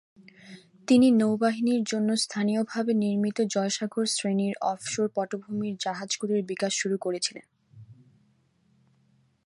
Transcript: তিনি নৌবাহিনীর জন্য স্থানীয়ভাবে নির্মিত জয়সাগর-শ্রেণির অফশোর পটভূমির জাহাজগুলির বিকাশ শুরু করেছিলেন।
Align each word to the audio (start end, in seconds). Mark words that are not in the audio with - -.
তিনি 0.87 1.07
নৌবাহিনীর 1.11 1.83
জন্য 1.83 2.09
স্থানীয়ভাবে 2.17 2.91
নির্মিত 2.93 3.37
জয়সাগর-শ্রেণির 3.49 4.55
অফশোর 4.61 5.07
পটভূমির 5.15 5.75
জাহাজগুলির 5.79 6.43
বিকাশ 6.45 6.73
শুরু 6.73 6.97
করেছিলেন। 6.97 7.45